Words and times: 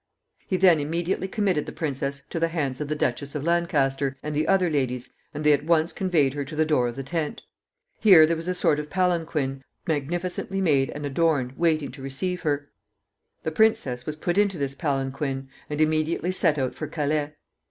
He 0.47 0.57
then 0.57 0.79
immediately 0.79 1.27
committed 1.27 1.67
the 1.67 1.71
princess 1.71 2.23
to 2.31 2.39
the 2.39 2.47
hands 2.47 2.81
of 2.81 2.87
the 2.87 2.95
Duchess 2.95 3.35
of 3.35 3.43
Lancaster, 3.43 4.17
and 4.23 4.35
the 4.35 4.47
other 4.47 4.67
ladies, 4.67 5.09
and 5.31 5.43
they 5.43 5.53
at 5.53 5.63
once 5.63 5.93
conveyed 5.93 6.33
her 6.33 6.43
to 6.43 6.55
the 6.55 6.65
door 6.65 6.87
of 6.87 6.95
the 6.95 7.03
tent. 7.03 7.43
Here 7.99 8.25
there 8.25 8.35
was 8.35 8.47
a 8.47 8.55
sort 8.55 8.79
of 8.79 8.89
palanquin, 8.89 9.63
magnificently 9.85 10.59
made 10.59 10.89
and 10.89 11.05
adorned, 11.05 11.51
waiting 11.51 11.91
to 11.91 12.01
receive 12.01 12.41
her. 12.41 12.71
The 13.43 13.51
princess 13.51 14.07
was 14.07 14.15
put 14.15 14.39
into 14.39 14.57
this 14.57 14.73
palanquin, 14.73 15.49
and 15.69 15.79
immediately 15.79 16.31
set 16.31 16.57
out 16.57 16.73
for 16.73 16.87
Calais. 16.87 17.33